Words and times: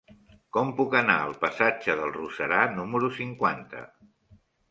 Com 0.55 0.69
puc 0.79 0.95
anar 0.99 1.17
al 1.25 1.35
passatge 1.43 1.97
del 2.01 2.15
Roserar 2.17 2.63
número 2.79 3.13
cinquanta? 3.21 3.85